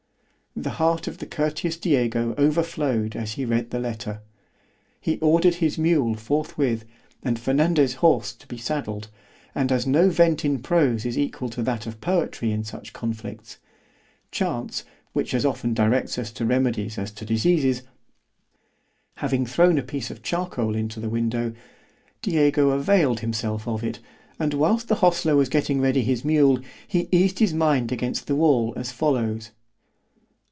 The 0.53 0.71
heart 0.71 1.07
of 1.07 1.19
the 1.19 1.25
courteous 1.25 1.77
Diego 1.77 2.35
over 2.37 2.61
flowed 2.61 3.15
as 3.15 3.31
he 3.35 3.45
read 3.45 3.69
the 3.69 3.79
letter——he 3.79 5.17
ordered 5.19 5.55
his 5.55 5.77
mule 5.77 6.13
forthwith 6.15 6.83
and 7.23 7.39
Fernandez's 7.39 7.95
horse 7.99 8.33
to 8.33 8.45
be 8.47 8.57
saddled; 8.57 9.07
and 9.55 9.71
as 9.71 9.87
no 9.87 10.09
vent 10.09 10.43
in 10.43 10.59
prose 10.61 11.05
is 11.05 11.17
equal 11.17 11.47
to 11.51 11.63
that 11.63 11.87
of 11.87 12.01
poetry 12.01 12.51
in 12.51 12.65
such 12.65 12.91
conflicts——chance, 12.91 14.83
which 15.13 15.33
as 15.33 15.45
often 15.45 15.73
directs 15.73 16.17
us 16.17 16.33
to 16.33 16.45
remedies 16.45 16.97
as 16.97 17.11
to 17.11 17.23
diseases, 17.23 17.83
having 19.15 19.45
thrown 19.45 19.77
a 19.77 19.81
piece 19.83 20.11
of 20.11 20.21
charcoal 20.21 20.75
into 20.75 20.99
the 20.99 21.09
window——Diego 21.09 22.71
availed 22.71 23.21
himself 23.21 23.69
of 23.69 23.85
it, 23.85 23.99
and 24.37 24.53
whilst 24.53 24.89
the 24.89 24.95
hostler 24.95 25.37
was 25.37 25.47
getting 25.47 25.79
ready 25.79 26.01
his 26.03 26.25
mule, 26.25 26.59
he 26.85 27.07
eased 27.09 27.39
his 27.39 27.53
mind 27.53 27.89
against 27.93 28.27
the 28.27 28.35
wall 28.35 28.73
as 28.75 28.91
follows. 28.91 29.51